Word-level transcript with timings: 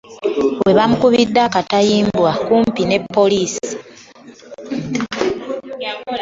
We 0.65 0.71
bamukubidde 0.77 1.39
akatayimbwa 1.47 2.31
kumpi 2.45 2.81
ne 2.85 2.97
poliisi. 3.13 3.71